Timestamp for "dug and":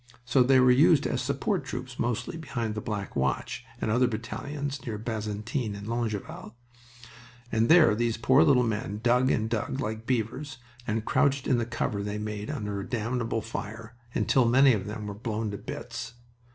9.03-9.47